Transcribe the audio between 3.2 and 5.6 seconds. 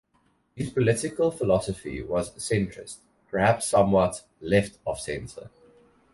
perhaps somewhat left-of-centre.